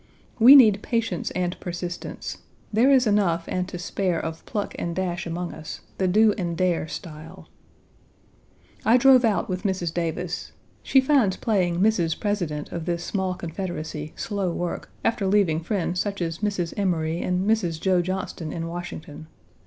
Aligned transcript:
We 0.39 0.55
need 0.55 0.81
patience 0.81 1.29
and 1.35 1.59
persistence. 1.59 2.39
There 2.73 2.89
is 2.89 3.05
enough 3.05 3.45
and 3.47 3.67
to 3.67 3.77
spare 3.77 4.19
of 4.19 4.43
pluck 4.47 4.73
and 4.79 4.95
dash 4.95 5.27
among 5.27 5.53
us, 5.53 5.81
the 5.99 6.07
do 6.07 6.33
and 6.39 6.57
dare 6.57 6.87
style. 6.87 7.49
I 8.83 8.97
drove 8.97 9.23
out 9.23 9.47
with 9.47 9.61
Mrs. 9.61 9.93
Davis. 9.93 10.53
She 10.81 11.01
finds 11.01 11.37
playing 11.37 11.81
Mrs. 11.81 12.19
President 12.19 12.71
of 12.71 12.85
this 12.85 13.03
small 13.03 13.35
confederacy 13.35 14.13
slow 14.15 14.51
work, 14.51 14.89
after 15.05 15.27
leaving 15.27 15.59
friends 15.59 15.99
such 15.99 16.19
as 16.19 16.39
Mrs. 16.39 16.73
Emory 16.75 17.21
and 17.21 17.47
Mrs. 17.47 17.79
Joe 17.79 18.01
Johnston1 18.01 18.51
in 18.53 18.67
Washington. 18.67 19.27